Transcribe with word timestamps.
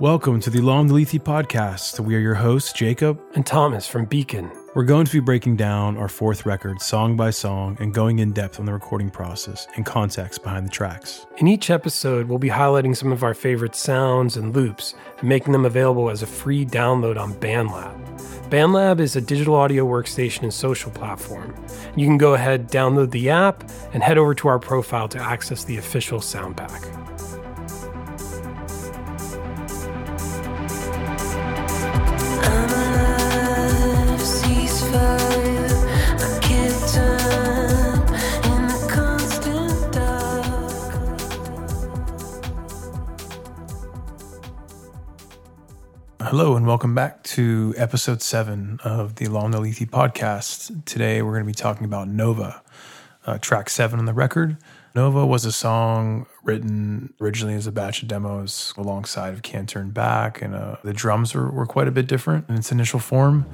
Welcome 0.00 0.40
to 0.40 0.50
the 0.50 0.58
Along 0.58 0.88
the 0.88 0.94
Lethe 0.94 1.22
podcast. 1.22 2.00
We 2.00 2.16
are 2.16 2.18
your 2.18 2.34
hosts, 2.34 2.72
Jacob 2.72 3.20
and 3.36 3.46
Thomas 3.46 3.86
from 3.86 4.06
Beacon. 4.06 4.50
We're 4.74 4.82
going 4.82 5.06
to 5.06 5.12
be 5.12 5.20
breaking 5.20 5.54
down 5.54 5.96
our 5.96 6.08
fourth 6.08 6.44
record 6.44 6.82
song 6.82 7.16
by 7.16 7.30
song 7.30 7.76
and 7.78 7.94
going 7.94 8.18
in 8.18 8.32
depth 8.32 8.58
on 8.58 8.66
the 8.66 8.72
recording 8.72 9.08
process 9.08 9.68
and 9.76 9.86
context 9.86 10.42
behind 10.42 10.66
the 10.66 10.70
tracks. 10.70 11.26
In 11.36 11.46
each 11.46 11.70
episode, 11.70 12.26
we'll 12.26 12.40
be 12.40 12.48
highlighting 12.48 12.96
some 12.96 13.12
of 13.12 13.22
our 13.22 13.34
favorite 13.34 13.76
sounds 13.76 14.36
and 14.36 14.52
loops 14.52 14.96
and 15.20 15.28
making 15.28 15.52
them 15.52 15.64
available 15.64 16.10
as 16.10 16.22
a 16.22 16.26
free 16.26 16.66
download 16.66 17.16
on 17.16 17.32
BandLab. 17.34 17.96
BandLab 18.50 18.98
is 18.98 19.14
a 19.14 19.20
digital 19.20 19.54
audio 19.54 19.86
workstation 19.86 20.42
and 20.42 20.52
social 20.52 20.90
platform. 20.90 21.54
You 21.94 22.08
can 22.08 22.18
go 22.18 22.34
ahead, 22.34 22.68
download 22.68 23.12
the 23.12 23.30
app, 23.30 23.62
and 23.92 24.02
head 24.02 24.18
over 24.18 24.34
to 24.34 24.48
our 24.48 24.58
profile 24.58 25.06
to 25.10 25.22
access 25.22 25.62
the 25.62 25.76
official 25.76 26.20
sound 26.20 26.56
pack. 26.56 26.82
Hello 46.36 46.56
and 46.56 46.66
welcome 46.66 46.96
back 46.96 47.22
to 47.22 47.72
episode 47.76 48.20
seven 48.20 48.80
of 48.82 49.14
the 49.14 49.26
Along 49.26 49.52
the 49.52 49.60
Lethe 49.60 49.88
podcast. 49.88 50.84
Today 50.84 51.22
we're 51.22 51.30
going 51.30 51.44
to 51.44 51.46
be 51.46 51.54
talking 51.54 51.84
about 51.84 52.08
Nova, 52.08 52.60
uh, 53.24 53.38
track 53.38 53.70
seven 53.70 54.00
on 54.00 54.04
the 54.04 54.12
record. 54.12 54.56
Nova 54.96 55.24
was 55.24 55.44
a 55.44 55.52
song 55.52 56.26
written 56.42 57.14
originally 57.20 57.54
as 57.54 57.68
a 57.68 57.72
batch 57.72 58.02
of 58.02 58.08
demos 58.08 58.74
alongside 58.76 59.32
of 59.32 59.42
Can't 59.42 59.68
Turn 59.68 59.90
Back, 59.90 60.42
and 60.42 60.56
uh, 60.56 60.78
the 60.82 60.92
drums 60.92 61.36
were, 61.36 61.48
were 61.52 61.66
quite 61.66 61.86
a 61.86 61.92
bit 61.92 62.08
different 62.08 62.48
in 62.48 62.56
its 62.56 62.72
initial 62.72 62.98
form. 62.98 63.46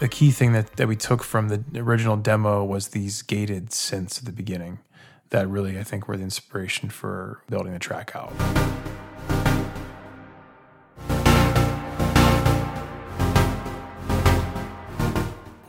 The 0.00 0.08
key 0.08 0.30
thing 0.30 0.52
that, 0.52 0.76
that 0.76 0.88
we 0.88 0.96
took 0.96 1.22
from 1.22 1.48
the 1.48 1.62
original 1.76 2.16
demo 2.16 2.64
was 2.64 2.88
these 2.88 3.22
gated 3.22 3.70
synths 3.70 4.18
at 4.18 4.24
the 4.24 4.32
beginning 4.32 4.80
that 5.30 5.48
really 5.48 5.78
I 5.78 5.84
think 5.84 6.08
were 6.08 6.16
the 6.16 6.24
inspiration 6.24 6.90
for 6.90 7.40
building 7.48 7.72
the 7.72 7.78
track 7.78 8.12
out. 8.14 8.30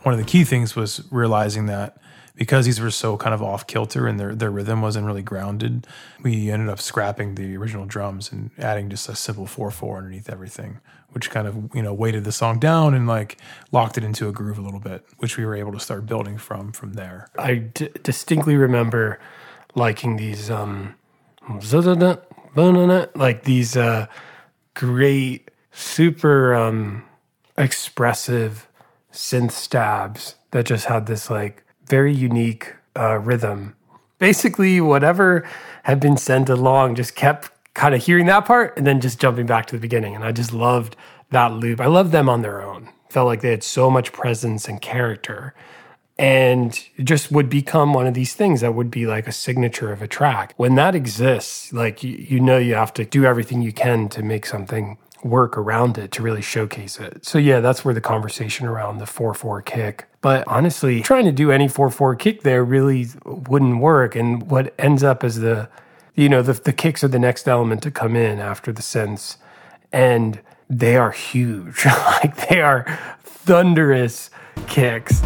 One 0.02 0.12
of 0.12 0.18
the 0.18 0.26
key 0.26 0.44
things 0.44 0.76
was 0.76 1.02
realizing 1.10 1.66
that 1.66 1.96
because 2.36 2.66
these 2.66 2.80
were 2.80 2.90
so 2.90 3.16
kind 3.16 3.34
of 3.34 3.42
off 3.42 3.66
kilter 3.66 4.06
and 4.06 4.20
their, 4.20 4.34
their 4.34 4.50
rhythm 4.50 4.82
wasn't 4.82 5.06
really 5.06 5.22
grounded, 5.22 5.86
we 6.22 6.50
ended 6.50 6.68
up 6.68 6.80
scrapping 6.80 7.34
the 7.34 7.56
original 7.56 7.86
drums 7.86 8.30
and 8.30 8.50
adding 8.58 8.90
just 8.90 9.08
a 9.08 9.16
simple 9.16 9.46
4 9.46 9.70
4 9.70 9.98
underneath 9.98 10.28
everything, 10.28 10.78
which 11.10 11.30
kind 11.30 11.48
of, 11.48 11.74
you 11.74 11.82
know, 11.82 11.94
weighted 11.94 12.24
the 12.24 12.32
song 12.32 12.58
down 12.58 12.94
and 12.94 13.06
like 13.06 13.38
locked 13.72 13.96
it 13.96 14.04
into 14.04 14.28
a 14.28 14.32
groove 14.32 14.58
a 14.58 14.62
little 14.62 14.80
bit, 14.80 15.04
which 15.18 15.36
we 15.38 15.46
were 15.46 15.56
able 15.56 15.72
to 15.72 15.80
start 15.80 16.06
building 16.06 16.36
from 16.38 16.72
from 16.72 16.92
there. 16.92 17.28
I 17.38 17.56
d- 17.56 17.90
distinctly 18.02 18.56
remember 18.56 19.18
liking 19.74 20.16
these, 20.16 20.50
um, 20.50 20.94
like 23.14 23.44
these 23.44 23.76
uh, 23.76 24.06
great, 24.74 25.50
super 25.72 26.54
um, 26.54 27.04
expressive 27.56 28.68
synth 29.12 29.52
stabs 29.52 30.34
that 30.50 30.66
just 30.66 30.86
had 30.86 31.06
this 31.06 31.30
like 31.30 31.65
very 31.88 32.14
unique 32.14 32.74
uh, 32.96 33.18
rhythm. 33.18 33.74
Basically, 34.18 34.80
whatever 34.80 35.46
had 35.84 36.00
been 36.00 36.16
sent 36.16 36.48
along 36.48 36.94
just 36.94 37.14
kept 37.14 37.50
kind 37.74 37.94
of 37.94 38.02
hearing 38.02 38.26
that 38.26 38.46
part 38.46 38.76
and 38.76 38.86
then 38.86 39.00
just 39.00 39.20
jumping 39.20 39.46
back 39.46 39.66
to 39.66 39.76
the 39.76 39.80
beginning. 39.80 40.14
And 40.14 40.24
I 40.24 40.32
just 40.32 40.52
loved 40.52 40.96
that 41.30 41.52
loop. 41.52 41.80
I 41.80 41.86
loved 41.86 42.12
them 42.12 42.28
on 42.28 42.42
their 42.42 42.62
own. 42.62 42.88
Felt 43.10 43.26
like 43.26 43.42
they 43.42 43.50
had 43.50 43.62
so 43.62 43.90
much 43.90 44.12
presence 44.12 44.66
and 44.68 44.80
character. 44.80 45.54
And 46.18 46.82
just 47.04 47.30
would 47.30 47.50
become 47.50 47.92
one 47.92 48.06
of 48.06 48.14
these 48.14 48.32
things 48.32 48.62
that 48.62 48.74
would 48.74 48.90
be 48.90 49.06
like 49.06 49.28
a 49.28 49.32
signature 49.32 49.92
of 49.92 50.00
a 50.00 50.08
track. 50.08 50.54
When 50.56 50.74
that 50.76 50.94
exists, 50.94 51.74
like 51.74 52.02
you, 52.02 52.12
you 52.12 52.40
know, 52.40 52.56
you 52.56 52.74
have 52.74 52.94
to 52.94 53.04
do 53.04 53.26
everything 53.26 53.60
you 53.60 53.72
can 53.72 54.08
to 54.08 54.22
make 54.22 54.46
something 54.46 54.96
work 55.26 55.58
around 55.58 55.98
it 55.98 56.12
to 56.12 56.22
really 56.22 56.42
showcase 56.42 56.98
it. 56.98 57.24
So 57.24 57.38
yeah, 57.38 57.60
that's 57.60 57.84
where 57.84 57.94
the 57.94 58.00
conversation 58.00 58.66
around 58.66 58.98
the 58.98 59.04
4-4 59.04 59.64
kick. 59.64 60.06
But 60.20 60.46
honestly, 60.46 61.02
trying 61.02 61.24
to 61.24 61.32
do 61.32 61.50
any 61.50 61.68
4-4 61.68 62.18
kick 62.18 62.42
there 62.42 62.64
really 62.64 63.08
wouldn't 63.24 63.80
work. 63.80 64.16
And 64.16 64.50
what 64.50 64.74
ends 64.78 65.02
up 65.02 65.22
as 65.22 65.40
the 65.40 65.68
you 66.14 66.30
know, 66.30 66.40
the 66.40 66.54
the 66.54 66.72
kicks 66.72 67.04
are 67.04 67.08
the 67.08 67.18
next 67.18 67.46
element 67.46 67.82
to 67.82 67.90
come 67.90 68.16
in 68.16 68.40
after 68.40 68.72
the 68.72 68.82
sense 68.82 69.36
And 69.92 70.40
they 70.68 70.96
are 70.96 71.12
huge. 71.12 71.84
like 71.86 72.48
they 72.48 72.60
are 72.60 72.86
thunderous 73.22 74.30
kicks. 74.66 75.22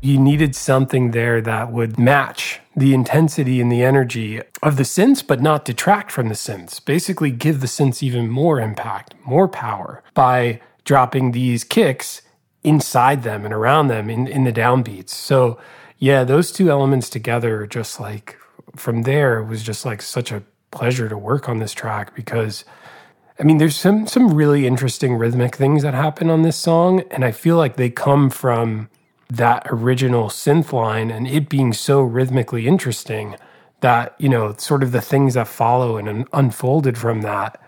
You 0.00 0.18
needed 0.18 0.54
something 0.54 1.10
there 1.10 1.40
that 1.40 1.72
would 1.72 1.98
match 1.98 2.60
the 2.76 2.94
intensity 2.94 3.60
and 3.60 3.70
the 3.70 3.82
energy 3.82 4.40
of 4.62 4.76
the 4.76 4.84
synths, 4.84 5.26
but 5.26 5.40
not 5.40 5.64
detract 5.64 6.12
from 6.12 6.28
the 6.28 6.34
synths. 6.34 6.84
Basically, 6.84 7.30
give 7.30 7.60
the 7.60 7.66
synths 7.66 8.02
even 8.02 8.28
more 8.28 8.60
impact, 8.60 9.14
more 9.24 9.48
power 9.48 10.02
by 10.14 10.60
dropping 10.84 11.32
these 11.32 11.64
kicks 11.64 12.22
inside 12.62 13.22
them 13.24 13.44
and 13.44 13.52
around 13.52 13.88
them 13.88 14.08
in, 14.08 14.26
in 14.28 14.44
the 14.44 14.52
downbeats. 14.52 15.10
So, 15.10 15.58
yeah, 15.98 16.22
those 16.22 16.52
two 16.52 16.70
elements 16.70 17.10
together, 17.10 17.66
just 17.66 17.98
like 17.98 18.36
from 18.76 19.02
there, 19.02 19.42
was 19.42 19.64
just 19.64 19.84
like 19.84 20.00
such 20.00 20.30
a 20.30 20.44
pleasure 20.70 21.08
to 21.08 21.18
work 21.18 21.48
on 21.48 21.58
this 21.58 21.72
track 21.72 22.14
because. 22.14 22.64
I 23.40 23.44
mean, 23.44 23.58
there's 23.58 23.76
some 23.76 24.08
some 24.08 24.34
really 24.34 24.66
interesting 24.66 25.14
rhythmic 25.14 25.54
things 25.54 25.84
that 25.84 25.94
happen 25.94 26.28
on 26.28 26.42
this 26.42 26.56
song, 26.56 27.02
and 27.12 27.24
I 27.24 27.30
feel 27.30 27.56
like 27.56 27.76
they 27.76 27.88
come 27.88 28.30
from 28.30 28.90
that 29.30 29.66
original 29.70 30.28
synth 30.28 30.72
line 30.72 31.10
and 31.10 31.26
it 31.26 31.48
being 31.48 31.72
so 31.72 32.00
rhythmically 32.00 32.66
interesting 32.66 33.36
that, 33.80 34.14
you 34.18 34.28
know, 34.28 34.54
sort 34.56 34.82
of 34.82 34.92
the 34.92 35.00
things 35.00 35.34
that 35.34 35.46
follow 35.46 35.96
and 35.96 36.26
unfolded 36.32 36.96
from 36.96 37.20
that 37.22 37.60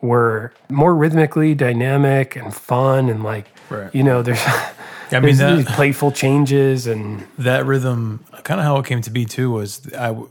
were 0.00 0.52
more 0.68 0.94
rhythmically 0.94 1.54
dynamic 1.54 2.36
and 2.36 2.54
fun 2.54 3.08
and 3.08 3.22
like, 3.22 3.46
right. 3.70 3.94
you 3.94 4.02
know, 4.02 4.22
there's. 4.22 4.42
I 5.12 5.20
mean, 5.20 5.36
that, 5.36 5.56
these 5.56 5.66
playful 5.76 6.10
changes 6.10 6.86
and 6.86 7.26
that 7.38 7.66
rhythm, 7.66 8.24
kind 8.42 8.58
of 8.58 8.66
how 8.66 8.78
it 8.78 8.86
came 8.86 9.00
to 9.02 9.10
be 9.10 9.26
too, 9.26 9.50
was 9.50 9.92
I, 9.94 10.10
I 10.10 10.24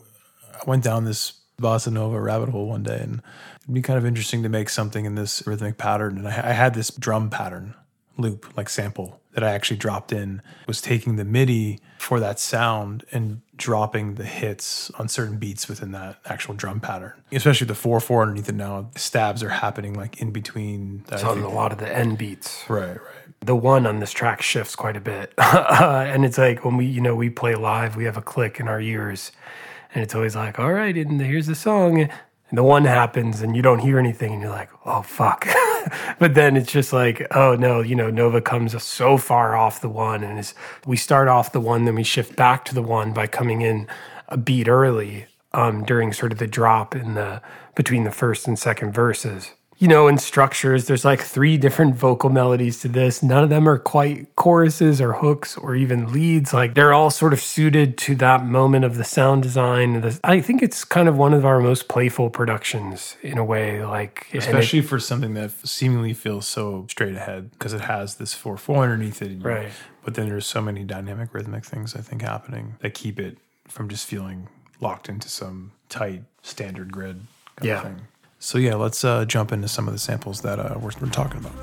went 0.66 0.84
down 0.84 1.06
this 1.06 1.34
bossa 1.62 1.92
nova 1.92 2.20
rabbit 2.20 2.50
hole 2.50 2.68
one 2.68 2.84
day 2.84 3.00
and 3.00 3.22
it'd 3.62 3.74
be 3.74 3.82
kind 3.82 3.98
of 3.98 4.06
interesting 4.06 4.44
to 4.44 4.50
make 4.50 4.70
something 4.70 5.06
in 5.06 5.16
this 5.16 5.46
rhythmic 5.46 5.78
pattern. 5.78 6.18
And 6.18 6.28
I, 6.28 6.50
I 6.50 6.54
had 6.54 6.74
this 6.74 6.90
drum 6.90 7.30
pattern 7.30 7.76
loop, 8.18 8.56
like 8.56 8.70
sample 8.70 9.20
that 9.34 9.44
I 9.44 9.52
actually 9.52 9.78
dropped 9.78 10.12
in 10.12 10.42
was 10.68 10.82
taking 10.82 11.16
the 11.16 11.26
MIDI 11.26 11.80
for 11.98 12.20
that 12.20 12.40
sound 12.40 13.04
and 13.12 13.42
dropping 13.56 14.16
the 14.16 14.26
hits 14.26 14.92
on 14.92 15.08
certain 15.08 15.38
beats 15.38 15.68
within 15.68 15.92
that 15.92 16.20
actual 16.26 16.54
drum 16.54 16.80
pattern. 16.80 17.14
Especially 17.32 17.66
the 17.66 17.76
4 17.76 18.00
4 18.00 18.22
underneath 18.24 18.50
it 18.50 18.56
now, 18.56 18.90
the 18.94 19.00
stabs 19.00 19.42
are 19.42 19.50
happening 19.50 19.94
like 19.94 20.22
in 20.22 20.32
between. 20.32 21.04
It's 21.12 21.24
on 21.24 21.40
a 21.40 21.50
lot 21.50 21.72
of 21.72 21.80
the 21.80 21.92
end 21.92 22.18
beats. 22.18 22.64
Right, 22.68 22.90
right. 22.90 23.00
The 23.42 23.56
one 23.56 23.86
on 23.86 24.00
this 24.00 24.12
track 24.12 24.42
shifts 24.42 24.76
quite 24.76 24.96
a 24.96 25.02
bit. 25.02 25.34
and 25.38 26.24
it's 26.24 26.38
like 26.38 26.64
when 26.64 26.78
we, 26.78 26.86
you 26.86 27.02
know, 27.02 27.16
we 27.16 27.30
play 27.30 27.56
live, 27.56 27.96
we 27.96 28.06
have 28.06 28.18
a 28.18 28.22
click 28.22 28.60
in 28.60 28.68
our 28.68 28.80
ears. 28.80 29.32
And 29.94 30.02
it's 30.02 30.16
always 30.16 30.36
like, 30.36 30.58
all 30.58 30.74
right, 30.74 30.96
and 30.96 31.22
here's 31.22 31.46
the 31.46 31.56
song. 31.56 32.10
And 32.54 32.58
the 32.60 32.64
one 32.64 32.86
happens 32.86 33.42
and 33.42 33.56
you 33.56 33.64
don't 33.64 33.80
hear 33.80 33.98
anything 33.98 34.32
and 34.32 34.40
you're 34.40 34.52
like, 34.52 34.70
oh, 34.86 35.02
fuck. 35.02 35.48
but 36.20 36.36
then 36.36 36.56
it's 36.56 36.72
just 36.72 36.94
like, 36.94 37.26
oh 37.32 37.56
no, 37.56 37.82
you 37.82 37.96
know, 37.96 38.12
Nova 38.12 38.42
comes 38.42 38.80
so 38.84 39.18
far 39.18 39.56
off 39.56 39.82
the 39.82 39.90
one, 39.90 40.24
and 40.24 40.38
is 40.38 40.54
we 40.86 40.96
start 40.96 41.28
off 41.28 41.52
the 41.52 41.60
one, 41.60 41.86
then 41.86 41.96
we 41.96 42.04
shift 42.04 42.36
back 42.36 42.64
to 42.66 42.76
the 42.76 42.84
one 42.84 43.12
by 43.12 43.26
coming 43.26 43.64
in 43.64 43.88
a 44.28 44.38
beat 44.38 44.68
early 44.68 45.26
um, 45.54 45.84
during 45.84 46.14
sort 46.14 46.32
of 46.32 46.38
the 46.38 46.46
drop 46.46 46.96
in 46.96 47.16
the 47.16 47.42
between 47.74 48.04
the 48.04 48.12
first 48.12 48.48
and 48.48 48.60
second 48.60 48.94
verses 48.94 49.54
you 49.78 49.88
know, 49.88 50.08
in 50.08 50.18
structures, 50.18 50.86
there's 50.86 51.04
like 51.04 51.22
three 51.22 51.58
different 51.58 51.96
vocal 51.96 52.30
melodies 52.30 52.80
to 52.82 52.88
this. 52.88 53.24
None 53.24 53.44
of 53.44 53.50
them 53.50 53.68
are 53.68 53.78
quite 53.78 54.36
choruses 54.36 55.02
or 55.02 55.14
hooks 55.14 55.58
or 55.58 55.76
even 55.76 56.12
leads. 56.12 56.54
Like 56.54 56.76
they're 56.76 56.94
all 56.94 57.10
sort 57.10 57.34
of 57.34 57.42
suited 57.42 57.98
to 58.00 58.16
that 58.16 58.46
moment 58.46 58.86
of 58.86 58.98
the 58.98 59.04
sound 59.04 59.44
design. 59.44 60.18
I 60.24 60.42
think 60.42 60.62
it's 60.62 60.84
kind 60.84 61.10
of 61.10 61.18
one 61.18 61.34
of 61.34 61.46
our 61.46 61.60
most 61.60 61.88
playful 61.88 62.30
productions 62.30 63.18
in 63.22 63.38
a 63.38 63.44
way. 63.44 63.84
Like 63.86 64.28
especially 64.34 64.80
it, 64.80 64.84
for 64.86 65.00
something 65.00 65.34
that 65.34 65.52
seemingly 65.68 66.14
feels 66.14 66.48
so 66.48 66.86
straight 66.90 67.16
ahead 67.16 67.52
because 67.52 67.74
it 67.74 67.82
has 67.82 68.16
this 68.16 68.34
four 68.34 68.58
four 68.58 68.84
underneath 68.84 69.22
it, 69.22 69.44
right? 69.44 69.70
But 70.06 70.16
then 70.16 70.28
there's 70.30 70.46
so 70.46 70.62
many 70.62 70.84
dynamic 70.84 71.34
rhythmic 71.34 71.66
things 71.66 71.96
I 71.96 72.02
think 72.02 72.22
happening 72.22 72.76
that 72.80 72.94
keep 72.94 73.20
it 73.20 73.38
from 73.68 73.90
just 73.90 74.06
feeling 74.06 74.50
locked 74.82 75.10
into 75.10 75.30
some 75.30 75.72
tight 75.90 76.24
standard 76.42 76.92
grid. 76.92 77.22
yeah. 77.62 77.92
So 78.44 78.58
yeah, 78.58 78.76
let's 78.76 79.06
uh, 79.06 79.24
jump 79.24 79.54
into 79.54 79.70
some 79.70 79.88
of 79.88 79.94
the 79.94 80.00
samples 80.00 80.42
that 80.42 80.60
uh, 80.60 80.78
we're, 80.78 80.92
we're 81.00 81.08
talking 81.08 81.40
about. 81.40 81.54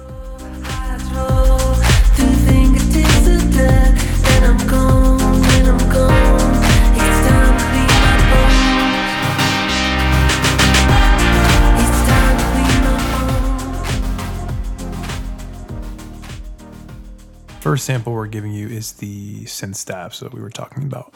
First 17.60 17.84
sample 17.84 18.14
we're 18.14 18.26
giving 18.26 18.52
you 18.52 18.68
is 18.68 18.92
the 18.94 19.44
synth 19.44 19.76
stabs 19.76 20.20
that 20.20 20.32
we 20.32 20.40
were 20.40 20.48
talking 20.48 20.84
about. 20.84 21.12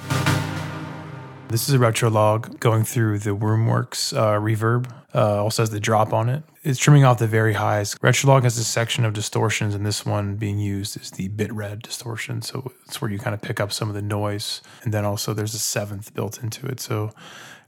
This 1.55 1.69
is 1.69 1.75
a 1.77 1.79
Retrologue 1.79 2.59
going 2.59 2.83
through 2.83 3.21
the 3.21 3.31
Roomworks 3.31 4.13
uh, 4.13 4.41
reverb. 4.41 4.91
Uh, 5.15 5.41
also 5.41 5.63
has 5.63 5.71
the 5.71 5.79
drop 5.79 6.13
on 6.13 6.29
it. 6.29 6.43
It's 6.65 6.81
trimming 6.81 7.05
off 7.05 7.21
the 7.21 7.29
very 7.29 7.53
highs. 7.53 7.95
Retrologue 8.03 8.43
has 8.43 8.59
a 8.59 8.65
section 8.65 9.05
of 9.05 9.13
distortions, 9.13 9.73
and 9.73 9.87
this 9.87 10.05
one 10.05 10.35
being 10.35 10.59
used 10.59 11.01
is 11.01 11.13
the 11.13 11.29
bit 11.29 11.53
red 11.53 11.81
distortion. 11.81 12.43
So 12.43 12.73
it's 12.87 13.01
where 13.01 13.09
you 13.09 13.21
kind 13.21 13.35
of 13.35 13.41
pick 13.41 13.61
up 13.61 13.71
some 13.71 13.89
of 13.89 13.95
the 13.95 14.03
noise, 14.03 14.63
and 14.83 14.93
then 14.93 15.05
also 15.05 15.33
there's 15.33 15.55
a 15.55 15.61
seventh 15.61 16.13
built 16.13 16.43
into 16.43 16.67
it. 16.67 16.81
So 16.81 17.13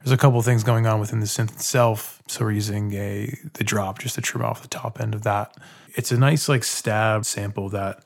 there's 0.02 0.10
a 0.10 0.16
couple 0.16 0.42
things 0.42 0.64
going 0.64 0.88
on 0.88 0.98
within 0.98 1.20
the 1.20 1.26
synth 1.26 1.52
itself. 1.52 2.20
So 2.26 2.44
we're 2.44 2.50
using 2.50 2.92
a 2.94 3.38
the 3.54 3.62
drop 3.62 4.00
just 4.00 4.16
to 4.16 4.20
trim 4.20 4.44
off 4.44 4.62
the 4.62 4.68
top 4.68 5.00
end 5.00 5.14
of 5.14 5.22
that. 5.22 5.56
It's 5.94 6.10
a 6.10 6.18
nice 6.18 6.48
like 6.48 6.64
stab 6.64 7.24
sample 7.24 7.68
that 7.68 8.02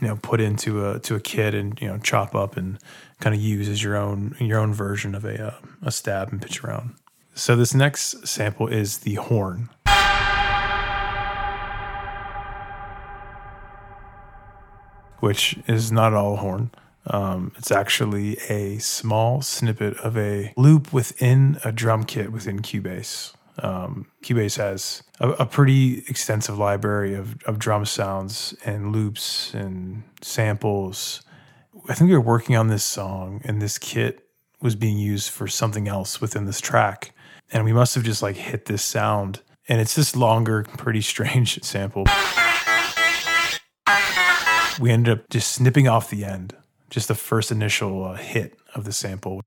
you 0.00 0.08
know 0.08 0.16
put 0.16 0.40
into 0.40 0.88
a 0.88 0.98
to 1.00 1.14
a 1.14 1.20
kit 1.20 1.54
and 1.54 1.80
you 1.80 1.88
know 1.88 1.98
chop 1.98 2.34
up 2.34 2.56
and 2.56 2.78
kind 3.20 3.34
of 3.34 3.40
use 3.40 3.68
as 3.68 3.82
your 3.82 3.96
own 3.96 4.36
your 4.40 4.58
own 4.58 4.74
version 4.74 5.14
of 5.14 5.24
a 5.24 5.48
uh, 5.48 5.54
a 5.82 5.90
stab 5.90 6.32
and 6.32 6.42
pitch 6.42 6.62
around. 6.64 6.94
So 7.34 7.56
this 7.56 7.74
next 7.74 8.26
sample 8.26 8.68
is 8.68 8.98
the 8.98 9.14
horn. 9.14 9.68
Which 15.20 15.58
is 15.66 15.90
not 15.90 16.12
all 16.12 16.36
horn. 16.36 16.70
Um, 17.06 17.52
it's 17.56 17.70
actually 17.70 18.36
a 18.48 18.78
small 18.78 19.42
snippet 19.42 19.96
of 19.98 20.16
a 20.16 20.52
loop 20.56 20.92
within 20.92 21.58
a 21.64 21.72
drum 21.72 22.04
kit 22.04 22.30
within 22.30 22.60
Cubase. 22.60 23.34
Um, 23.58 24.06
Cubase 24.22 24.56
has 24.56 25.02
a, 25.20 25.30
a 25.30 25.46
pretty 25.46 26.04
extensive 26.08 26.58
library 26.58 27.14
of, 27.14 27.42
of 27.44 27.58
drum 27.58 27.84
sounds 27.84 28.54
and 28.64 28.92
loops 28.92 29.54
and 29.54 30.02
samples. 30.22 31.22
I 31.88 31.94
think 31.94 32.08
we 32.08 32.14
were 32.16 32.20
working 32.20 32.56
on 32.56 32.68
this 32.68 32.84
song, 32.84 33.40
and 33.44 33.60
this 33.60 33.78
kit 33.78 34.26
was 34.60 34.74
being 34.74 34.98
used 34.98 35.30
for 35.30 35.46
something 35.46 35.88
else 35.88 36.20
within 36.20 36.46
this 36.46 36.60
track. 36.60 37.12
And 37.52 37.64
we 37.64 37.72
must 37.72 37.94
have 37.94 38.04
just 38.04 38.22
like 38.22 38.36
hit 38.36 38.64
this 38.64 38.82
sound. 38.82 39.40
And 39.68 39.80
it's 39.80 39.94
this 39.94 40.16
longer, 40.16 40.64
pretty 40.76 41.00
strange 41.00 41.62
sample. 41.62 42.04
We 44.80 44.90
ended 44.90 45.18
up 45.18 45.30
just 45.30 45.52
snipping 45.52 45.86
off 45.86 46.10
the 46.10 46.24
end, 46.24 46.56
just 46.90 47.08
the 47.08 47.14
first 47.14 47.52
initial 47.52 48.04
uh, 48.04 48.14
hit 48.14 48.58
of 48.74 48.84
the 48.84 48.92
sample 48.92 49.42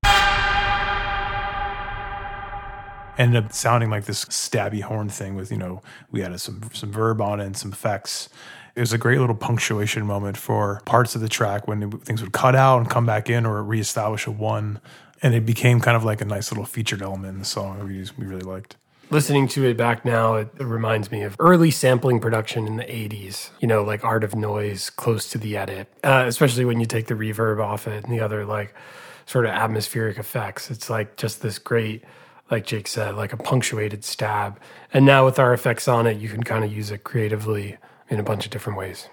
ended 3.18 3.44
up 3.44 3.52
sounding 3.52 3.90
like 3.90 4.04
this 4.04 4.24
stabby 4.26 4.80
horn 4.80 5.08
thing 5.08 5.34
with 5.34 5.50
you 5.50 5.58
know 5.58 5.82
we 6.10 6.20
had 6.20 6.38
some 6.40 6.62
some 6.72 6.92
verb 6.92 7.20
on 7.20 7.40
it 7.40 7.46
and 7.46 7.56
some 7.56 7.72
effects. 7.72 8.28
It 8.74 8.80
was 8.80 8.92
a 8.92 8.98
great 8.98 9.18
little 9.18 9.34
punctuation 9.34 10.06
moment 10.06 10.36
for 10.36 10.80
parts 10.84 11.16
of 11.16 11.20
the 11.20 11.28
track 11.28 11.66
when 11.66 11.90
things 11.98 12.22
would 12.22 12.32
cut 12.32 12.54
out 12.54 12.78
and 12.78 12.88
come 12.88 13.04
back 13.04 13.28
in 13.28 13.44
or 13.44 13.62
reestablish 13.62 14.26
a 14.28 14.30
one. 14.30 14.80
And 15.20 15.34
it 15.34 15.44
became 15.44 15.80
kind 15.80 15.96
of 15.96 16.04
like 16.04 16.20
a 16.20 16.24
nice 16.24 16.52
little 16.52 16.64
featured 16.64 17.02
element 17.02 17.32
in 17.32 17.38
the 17.40 17.44
song 17.44 17.84
we, 17.84 18.06
we 18.16 18.24
really 18.24 18.42
liked. 18.42 18.76
Listening 19.10 19.48
to 19.48 19.64
it 19.64 19.76
back 19.76 20.04
now, 20.04 20.34
it, 20.34 20.48
it 20.60 20.64
reminds 20.64 21.10
me 21.10 21.22
of 21.22 21.34
early 21.40 21.70
sampling 21.70 22.20
production 22.20 22.66
in 22.66 22.76
the 22.76 22.84
80s, 22.84 23.48
you 23.58 23.66
know, 23.66 23.82
like 23.82 24.04
Art 24.04 24.22
of 24.22 24.34
Noise, 24.34 24.90
close 24.90 25.30
to 25.30 25.38
the 25.38 25.56
edit, 25.56 25.88
uh, 26.04 26.24
especially 26.26 26.66
when 26.66 26.78
you 26.78 26.84
take 26.84 27.06
the 27.06 27.14
reverb 27.14 27.60
off 27.60 27.88
it 27.88 28.04
and 28.04 28.12
the 28.12 28.20
other 28.20 28.44
like 28.44 28.74
sort 29.24 29.46
of 29.46 29.52
atmospheric 29.52 30.18
effects. 30.18 30.70
It's 30.70 30.90
like 30.90 31.16
just 31.16 31.40
this 31.40 31.58
great, 31.58 32.04
like 32.50 32.64
Jake 32.66 32.88
said, 32.88 33.14
like 33.14 33.32
a 33.32 33.36
punctuated 33.36 34.04
stab. 34.04 34.58
And 34.92 35.04
now 35.04 35.24
with 35.24 35.38
our 35.38 35.52
effects 35.52 35.86
on 35.88 36.06
it, 36.06 36.18
you 36.18 36.28
can 36.28 36.42
kind 36.42 36.64
of 36.64 36.72
use 36.72 36.90
it 36.90 37.04
creatively 37.04 37.76
in 38.08 38.18
a 38.18 38.22
bunch 38.22 38.44
of 38.44 38.50
different 38.50 38.78
ways. 38.78 39.08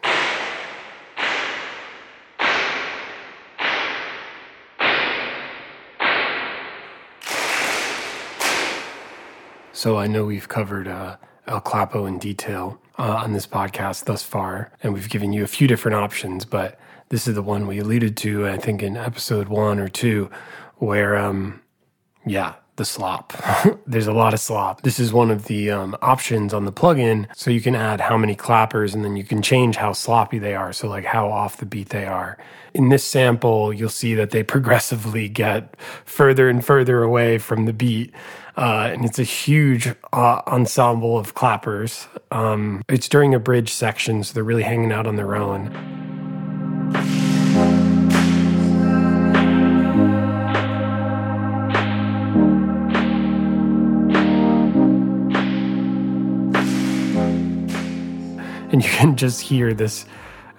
So 9.73 9.97
I 9.97 10.07
know 10.07 10.25
we've 10.25 10.47
covered 10.47 10.87
uh, 10.87 11.17
El 11.47 11.61
Clapo 11.61 12.07
in 12.07 12.17
detail 12.17 12.79
uh, 12.97 13.17
on 13.23 13.33
this 13.33 13.45
podcast 13.45 14.05
thus 14.05 14.23
far, 14.23 14.71
and 14.81 14.93
we've 14.93 15.09
given 15.09 15.33
you 15.33 15.43
a 15.43 15.47
few 15.47 15.67
different 15.67 15.95
options, 15.95 16.45
but 16.45 16.79
this 17.09 17.27
is 17.27 17.35
the 17.35 17.43
one 17.43 17.67
we 17.67 17.77
alluded 17.77 18.17
to, 18.17 18.47
I 18.47 18.57
think, 18.57 18.81
in 18.81 18.97
episode 18.97 19.47
one 19.47 19.77
or 19.77 19.89
two, 19.89 20.31
where, 20.77 21.15
um, 21.17 21.61
yeah, 22.25 22.55
the 22.75 22.85
slop. 22.85 23.33
There's 23.87 24.07
a 24.07 24.13
lot 24.13 24.33
of 24.33 24.39
slop. 24.39 24.81
This 24.81 24.99
is 24.99 25.13
one 25.13 25.31
of 25.31 25.45
the 25.45 25.71
um, 25.71 25.95
options 26.01 26.53
on 26.53 26.65
the 26.65 26.71
plugin, 26.71 27.27
so 27.35 27.51
you 27.51 27.61
can 27.61 27.75
add 27.75 28.01
how 28.01 28.17
many 28.17 28.35
clappers, 28.35 28.93
and 28.93 29.03
then 29.03 29.15
you 29.15 29.23
can 29.23 29.41
change 29.41 29.75
how 29.77 29.93
sloppy 29.93 30.39
they 30.39 30.55
are, 30.55 30.73
so 30.73 30.87
like 30.87 31.05
how 31.05 31.29
off 31.29 31.57
the 31.57 31.65
beat 31.65 31.89
they 31.89 32.05
are. 32.05 32.37
In 32.73 32.89
this 32.89 33.03
sample, 33.03 33.73
you'll 33.73 33.89
see 33.89 34.15
that 34.15 34.31
they 34.31 34.43
progressively 34.55 35.29
get 35.29 35.75
further 36.05 36.49
and 36.49 36.65
further 36.65 37.03
away 37.03 37.37
from 37.37 37.65
the 37.65 37.73
beat. 37.73 38.13
Uh, 38.57 38.89
and 38.93 39.03
it's 39.03 39.19
a 39.19 39.23
huge 39.23 39.93
uh, 40.13 40.41
ensemble 40.47 41.17
of 41.17 41.35
clappers. 41.35 42.07
Um, 42.31 42.83
it's 42.87 43.09
during 43.09 43.35
a 43.35 43.39
bridge 43.39 43.73
section, 43.73 44.23
so 44.23 44.33
they're 44.33 44.43
really 44.43 44.63
hanging 44.63 44.93
out 44.93 45.07
on 45.07 45.17
their 45.17 45.35
own. 45.35 45.94
And 58.75 58.83
you 58.83 58.89
can 58.89 59.15
just 59.15 59.39
hear 59.39 59.73
this 59.73 60.05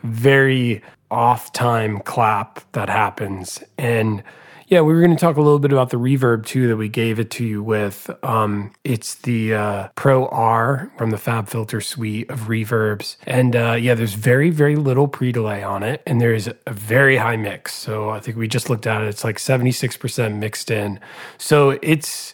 very 0.02 0.80
off 1.10 1.52
time 1.52 2.00
clap 2.00 2.60
that 2.72 2.88
happens. 2.88 3.62
And 3.76 4.22
yeah, 4.68 4.80
we 4.80 4.94
were 4.94 5.00
going 5.00 5.14
to 5.14 5.20
talk 5.20 5.36
a 5.36 5.42
little 5.42 5.58
bit 5.58 5.70
about 5.70 5.90
the 5.90 5.98
reverb 5.98 6.46
too 6.46 6.66
that 6.68 6.78
we 6.78 6.88
gave 6.88 7.20
it 7.20 7.30
to 7.32 7.44
you 7.44 7.62
with. 7.62 8.08
Um, 8.22 8.72
it's 8.84 9.16
the 9.16 9.52
uh, 9.52 9.88
Pro 9.96 10.28
R 10.28 10.90
from 10.96 11.10
the 11.10 11.18
Fab 11.18 11.46
Filter 11.50 11.82
suite 11.82 12.30
of 12.30 12.48
reverbs, 12.48 13.16
and 13.26 13.54
uh, 13.54 13.72
yeah, 13.72 13.94
there's 13.94 14.14
very 14.14 14.48
very 14.48 14.76
little 14.76 15.08
pre 15.08 15.30
delay 15.30 15.62
on 15.62 15.82
it, 15.82 16.02
and 16.06 16.18
there's 16.18 16.48
a 16.48 16.72
very 16.72 17.18
high 17.18 17.36
mix. 17.36 17.74
So 17.74 18.08
I 18.08 18.20
think 18.20 18.38
we 18.38 18.48
just 18.48 18.70
looked 18.70 18.86
at 18.86 19.02
it; 19.02 19.08
it's 19.08 19.24
like 19.24 19.36
76% 19.36 20.38
mixed 20.38 20.70
in. 20.70 21.00
So 21.36 21.78
it's 21.82 22.32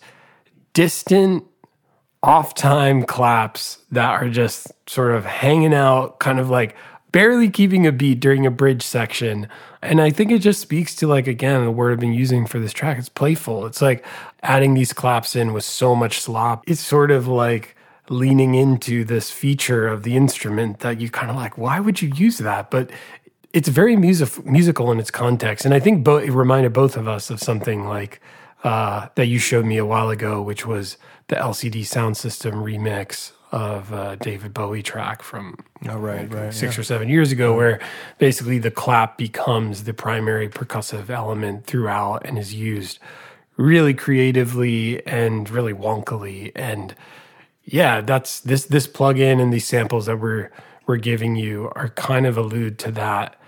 distant 0.74 1.44
off 2.22 2.54
time 2.54 3.04
claps 3.04 3.78
that 3.90 4.10
are 4.10 4.28
just 4.28 4.70
sort 4.88 5.12
of 5.12 5.24
hanging 5.24 5.74
out, 5.74 6.20
kind 6.20 6.38
of 6.38 6.48
like 6.48 6.76
barely 7.10 7.50
keeping 7.50 7.86
a 7.86 7.92
beat 7.92 8.20
during 8.20 8.46
a 8.46 8.50
bridge 8.50 8.82
section. 8.82 9.48
And 9.82 10.00
I 10.00 10.10
think 10.10 10.30
it 10.30 10.38
just 10.38 10.60
speaks 10.60 10.94
to, 10.96 11.06
like, 11.06 11.26
again, 11.26 11.64
the 11.64 11.70
word 11.70 11.92
I've 11.92 12.00
been 12.00 12.14
using 12.14 12.46
for 12.46 12.58
this 12.58 12.72
track. 12.72 12.98
It's 12.98 13.08
playful. 13.08 13.66
It's 13.66 13.82
like 13.82 14.04
adding 14.42 14.74
these 14.74 14.92
claps 14.92 15.34
in 15.36 15.52
with 15.52 15.64
so 15.64 15.94
much 15.94 16.20
slop. 16.20 16.64
It's 16.66 16.80
sort 16.80 17.10
of 17.10 17.26
like 17.26 17.76
leaning 18.08 18.54
into 18.54 19.04
this 19.04 19.30
feature 19.30 19.86
of 19.88 20.04
the 20.04 20.16
instrument 20.16 20.80
that 20.80 21.00
you 21.00 21.10
kind 21.10 21.30
of 21.30 21.36
like, 21.36 21.58
why 21.58 21.80
would 21.80 22.00
you 22.00 22.08
use 22.14 22.38
that? 22.38 22.70
But 22.70 22.90
it's 23.52 23.68
very 23.68 23.96
music- 23.96 24.46
musical 24.46 24.90
in 24.92 24.98
its 24.98 25.10
context. 25.10 25.64
And 25.64 25.74
I 25.74 25.80
think 25.80 26.04
bo- 26.04 26.16
it 26.16 26.30
reminded 26.30 26.72
both 26.72 26.96
of 26.96 27.08
us 27.08 27.30
of 27.30 27.40
something 27.40 27.86
like 27.86 28.20
uh, 28.64 29.08
that 29.16 29.26
you 29.26 29.38
showed 29.38 29.66
me 29.66 29.76
a 29.76 29.84
while 29.84 30.08
ago, 30.08 30.40
which 30.40 30.64
was 30.64 30.96
the 31.32 31.38
LCD 31.38 31.80
Soundsystem 31.80 32.52
remix 32.62 33.32
of 33.52 33.90
a 33.90 34.16
David 34.16 34.52
Bowie 34.52 34.82
track 34.82 35.22
from 35.22 35.56
oh 35.88 35.96
right 35.96 36.30
right 36.30 36.52
six 36.52 36.78
or 36.78 36.82
seven 36.82 37.08
years 37.08 37.32
ago, 37.32 37.56
where 37.56 37.80
basically 38.18 38.58
the 38.58 38.70
clap 38.70 39.16
becomes 39.16 39.84
the 39.84 39.94
primary 39.94 40.50
percussive 40.50 41.08
element 41.08 41.64
throughout 41.64 42.26
and 42.26 42.38
is 42.38 42.52
used 42.52 42.98
really 43.56 43.94
creatively 43.94 45.04
and 45.06 45.48
really 45.48 45.72
wonkily. 45.72 46.52
And 46.54 46.94
yeah, 47.64 48.02
that's 48.02 48.40
this 48.40 48.66
this 48.66 48.86
plugin 48.86 49.40
and 49.40 49.54
these 49.54 49.66
samples 49.66 50.04
that 50.06 50.18
we're 50.18 50.50
we're 50.86 50.98
giving 50.98 51.34
you 51.36 51.72
are 51.74 51.88
kind 51.88 52.26
of 52.26 52.36
allude 52.36 52.78
to 52.80 52.90
that 52.92 53.40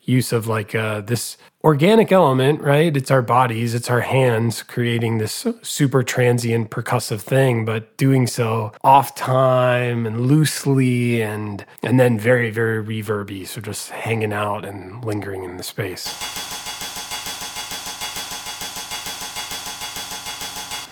use 0.00 0.32
of 0.32 0.46
like 0.46 0.74
uh, 0.74 1.02
this 1.02 1.36
organic 1.66 2.12
element, 2.12 2.60
right? 2.60 2.96
It's 2.96 3.10
our 3.10 3.22
bodies, 3.22 3.74
it's 3.74 3.90
our 3.90 4.02
hands 4.02 4.62
creating 4.62 5.18
this 5.18 5.44
super 5.62 6.04
transient 6.04 6.70
percussive 6.70 7.20
thing, 7.20 7.64
but 7.64 7.96
doing 7.96 8.28
so 8.28 8.70
off 8.84 9.16
time 9.16 10.06
and 10.06 10.20
loosely 10.28 11.20
and 11.20 11.64
and 11.82 11.98
then 11.98 12.20
very 12.20 12.50
very 12.50 12.80
reverby, 12.84 13.44
so 13.48 13.60
just 13.60 13.90
hanging 13.90 14.32
out 14.32 14.64
and 14.64 15.04
lingering 15.04 15.42
in 15.42 15.56
the 15.56 15.64
space. 15.64 16.04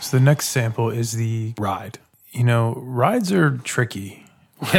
So 0.01 0.17
the 0.19 0.25
next 0.25 0.49
sample 0.49 0.91
is 0.91 1.13
the 1.13 1.55
ride. 1.57 1.99
you 2.33 2.43
know, 2.43 2.75
rides 2.77 3.31
are 3.33 3.59
tricky. 3.59 4.24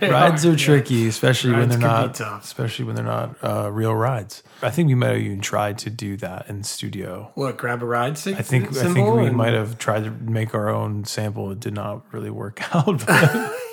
rides 0.00 0.46
are 0.46 0.56
tricky, 0.56 1.06
especially 1.06 1.52
when 1.52 1.68
they're 1.68 1.78
not, 1.78 2.18
especially 2.20 2.84
when 2.86 2.96
they're 2.96 3.04
not 3.04 3.36
uh, 3.42 3.70
real 3.70 3.94
rides. 3.94 4.42
I 4.62 4.70
think 4.70 4.88
we 4.88 4.94
might 4.94 5.08
have 5.10 5.18
even 5.18 5.40
tried 5.40 5.78
to 5.78 5.90
do 5.90 6.16
that 6.18 6.48
in 6.48 6.64
studio. 6.64 7.30
What 7.34 7.56
grab 7.56 7.82
a 7.82 7.86
ride? 7.86 8.18
Sig- 8.18 8.36
I 8.36 8.42
think 8.42 8.76
I 8.76 8.92
think 8.92 9.14
we 9.14 9.26
and- 9.26 9.36
might 9.36 9.52
have 9.54 9.78
tried 9.78 10.04
to 10.04 10.10
make 10.10 10.54
our 10.54 10.68
own 10.68 11.04
sample. 11.04 11.50
It 11.50 11.60
did 11.60 11.74
not 11.74 12.02
really 12.12 12.30
work 12.30 12.62
out. 12.74 13.06
but- 13.06 13.56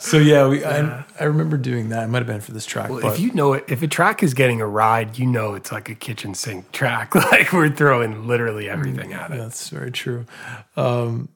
So 0.00 0.18
yeah, 0.18 0.48
we 0.48 0.64
I, 0.64 1.04
I 1.20 1.24
remember 1.24 1.56
doing 1.56 1.90
that. 1.90 2.04
It 2.04 2.06
might 2.08 2.18
have 2.18 2.26
been 2.26 2.40
for 2.40 2.50
this 2.52 2.66
track, 2.66 2.90
Well, 2.90 3.00
but 3.00 3.12
if 3.14 3.20
you 3.20 3.32
know 3.32 3.52
it, 3.52 3.64
if 3.68 3.80
a 3.80 3.86
track 3.86 4.22
is 4.24 4.34
getting 4.34 4.60
a 4.60 4.66
ride, 4.66 5.18
you 5.18 5.26
know 5.26 5.54
it's 5.54 5.70
like 5.70 5.88
a 5.88 5.94
kitchen 5.94 6.34
sink 6.34 6.72
track. 6.72 7.14
Like 7.14 7.52
we're 7.52 7.70
throwing 7.70 8.26
literally 8.26 8.68
everything 8.68 9.12
at 9.12 9.30
it. 9.30 9.38
That's 9.38 9.68
very 9.68 9.90
true. 9.92 10.26
Um, 10.76 11.28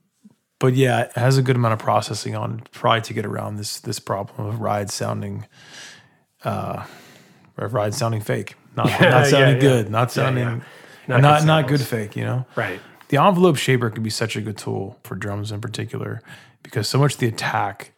but 0.60 0.74
yeah, 0.74 1.00
it 1.02 1.12
has 1.16 1.36
a 1.38 1.42
good 1.42 1.56
amount 1.56 1.72
of 1.72 1.80
processing 1.80 2.36
on 2.36 2.60
it, 2.60 2.70
probably 2.70 3.00
to 3.02 3.12
get 3.14 3.26
around 3.26 3.56
this 3.56 3.80
this 3.80 3.98
problem 3.98 4.46
of 4.46 4.60
ride 4.60 4.90
sounding, 4.90 5.46
uh, 6.44 6.84
or 7.58 7.66
ride 7.68 7.94
sounding 7.94 8.20
fake, 8.20 8.54
not 8.76 8.86
Yeah, 8.88 9.10
not 9.10 9.26
sounding 9.26 9.56
yeah, 9.56 9.60
good, 9.60 9.84
yeah. 9.86 9.90
not 9.90 10.12
sounding, 10.12 10.62
not 11.08 11.20
Not 11.20 11.44
not, 11.44 11.66
good 11.68 11.80
fake. 11.80 12.14
You 12.16 12.24
know, 12.24 12.46
Right. 12.54 12.80
the 13.08 13.16
envelope 13.20 13.56
shaper 13.56 13.90
can 13.90 14.02
be 14.04 14.10
such 14.10 14.36
a 14.36 14.40
good 14.40 14.56
tool 14.58 14.96
for 15.02 15.16
drums 15.16 15.50
in 15.50 15.60
particular 15.60 16.22
because 16.62 16.88
so 16.88 16.98
much 16.98 17.16
the 17.16 17.26
attack 17.26 17.92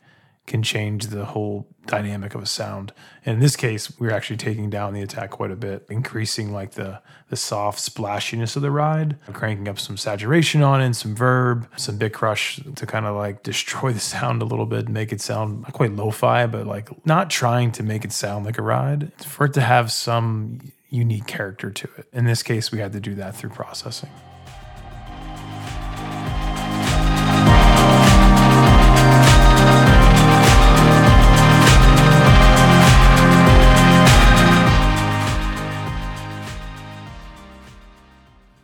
can 0.47 0.63
change 0.63 1.07
the 1.07 1.25
whole 1.25 1.69
dynamic 1.87 2.35
of 2.35 2.43
a 2.43 2.47
sound. 2.47 2.93
And 3.25 3.35
in 3.35 3.41
this 3.41 3.57
case, 3.57 3.99
we're 3.99 4.13
actually 4.13 4.37
taking 4.37 4.71
down 4.71 4.93
the 4.93 5.03
attack 5.03 5.31
quite 5.31 5.51
a 5.51 5.57
bit, 5.57 5.87
increasing 5.89 6.53
like 6.53 6.73
the 6.73 7.01
the 7.29 7.37
soft 7.37 7.81
splashiness 7.81 8.57
of 8.57 8.63
the 8.63 8.71
ride, 8.71 9.17
cranking 9.33 9.67
up 9.67 9.79
some 9.79 9.97
saturation 9.97 10.63
on 10.63 10.83
it, 10.83 10.93
some 10.95 11.15
verb, 11.15 11.67
some 11.77 11.97
bit 11.97 12.13
crush 12.13 12.61
to 12.77 12.87
kind 12.87 13.07
of 13.07 13.17
like 13.17 13.43
destroy 13.43 13.93
the 13.93 14.01
sound 14.01 14.43
a 14.43 14.45
little 14.45 14.67
bit, 14.67 14.89
make 14.89 15.13
it 15.13 15.21
sound 15.21 15.65
quite 15.73 15.93
lo-fi, 15.93 16.47
but 16.47 16.67
like 16.67 16.91
not 17.07 17.31
trying 17.31 17.73
to 17.73 17.83
make 17.83 18.05
it 18.05 18.13
sound 18.13 18.45
like 18.45 18.59
a 18.59 18.63
ride, 18.63 19.13
for 19.25 19.47
it 19.47 19.55
to 19.55 19.63
have 19.63 19.91
some 19.91 20.73
unique 20.91 21.27
character 21.27 21.71
to 21.71 21.89
it. 21.97 22.07
In 22.13 22.27
this 22.27 22.43
case, 22.43 22.71
we 22.71 22.81
had 22.81 22.93
to 22.93 23.01
do 23.01 23.15
that 23.15 23.35
through 23.35 23.51
processing. 23.51 24.11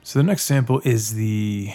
So 0.08 0.18
the 0.18 0.22
next 0.22 0.44
sample 0.44 0.80
is 0.86 1.12
the 1.12 1.70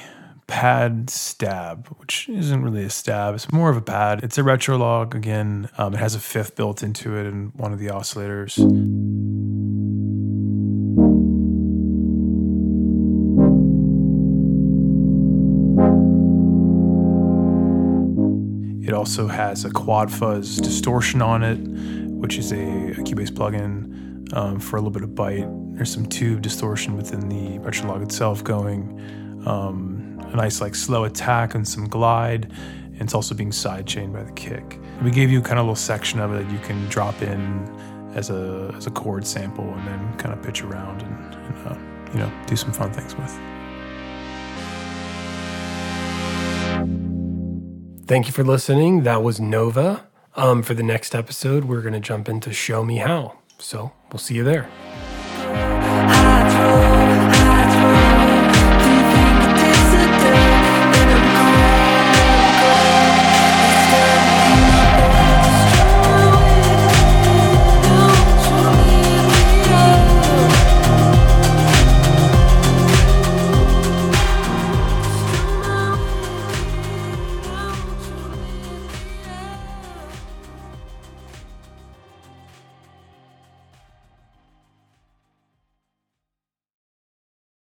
pad 0.47 1.11
stab, 1.11 1.87
which 1.99 2.27
isn't 2.29 2.63
really 2.63 2.83
a 2.83 2.89
stab. 2.89 3.35
It's 3.35 3.51
more 3.51 3.69
of 3.69 3.77
a 3.77 3.81
pad. 3.81 4.23
It's 4.23 4.39
a 4.39 4.41
Retrologue 4.41 5.13
again. 5.13 5.69
Um, 5.77 5.93
it 5.93 5.97
has 5.97 6.15
a 6.15 6.19
fifth 6.19 6.55
built 6.55 6.81
into 6.81 7.15
it 7.15 7.27
in 7.27 7.51
one 7.55 7.73
of 7.73 7.77
the 7.77 7.89
oscillators. 7.89 8.57
It 18.83 18.95
also 18.95 19.27
has 19.27 19.63
a 19.63 19.69
Quadrafuzz 19.69 20.59
distortion 20.59 21.21
on 21.21 21.43
it, 21.43 21.59
which 22.09 22.39
is 22.39 22.51
a, 22.51 22.55
a 22.55 23.03
Cubase 23.03 23.29
plugin 23.29 24.33
um, 24.35 24.59
for 24.59 24.77
a 24.77 24.79
little 24.79 24.89
bit 24.89 25.03
of 25.03 25.13
bite. 25.13 25.62
There's 25.73 25.91
some 25.91 26.05
tube 26.05 26.41
distortion 26.41 26.95
within 26.95 27.29
the 27.29 27.59
Retrologue 27.59 28.03
itself 28.03 28.43
going, 28.43 28.99
um, 29.45 30.19
a 30.31 30.35
nice 30.35 30.61
like 30.61 30.75
slow 30.75 31.03
attack 31.03 31.55
and 31.55 31.67
some 31.67 31.87
glide. 31.87 32.51
And 32.93 33.01
it's 33.01 33.15
also 33.15 33.33
being 33.33 33.49
sidechained 33.49 34.13
by 34.13 34.23
the 34.23 34.31
kick. 34.33 34.79
We 35.03 35.09
gave 35.09 35.31
you 35.31 35.41
kind 35.41 35.53
of 35.53 35.65
a 35.65 35.69
little 35.69 35.75
section 35.75 36.19
of 36.19 36.31
it 36.33 36.45
that 36.45 36.51
you 36.51 36.59
can 36.59 36.87
drop 36.89 37.21
in 37.21 37.67
as 38.13 38.29
a 38.29 38.71
as 38.77 38.85
a 38.85 38.91
chord 38.91 39.25
sample 39.25 39.67
and 39.67 39.87
then 39.87 40.17
kind 40.17 40.33
of 40.33 40.43
pitch 40.43 40.61
around 40.61 41.01
and, 41.01 41.35
and 41.35 41.67
uh, 41.67 41.75
you 42.13 42.19
know 42.19 42.31
do 42.45 42.55
some 42.55 42.71
fun 42.71 42.93
things 42.93 43.15
with. 43.15 43.39
Thank 48.05 48.27
you 48.27 48.33
for 48.33 48.43
listening. 48.43 49.03
That 49.03 49.23
was 49.23 49.39
Nova. 49.39 50.05
Um, 50.35 50.61
for 50.61 50.73
the 50.73 50.83
next 50.83 51.15
episode, 51.15 51.65
we're 51.65 51.81
going 51.81 51.93
to 51.93 51.99
jump 51.99 52.27
into 52.27 52.51
Show 52.51 52.83
Me 52.83 52.97
How. 52.97 53.37
So 53.59 53.91
we'll 54.11 54.19
see 54.19 54.35
you 54.35 54.43
there. 54.43 54.69